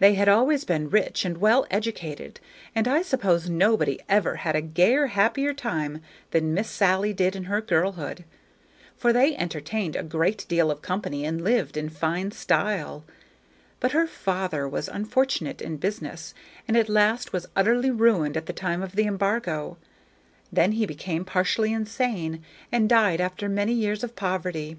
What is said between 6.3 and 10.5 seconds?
than Miss Sally did in her girlhood, for they entertained a great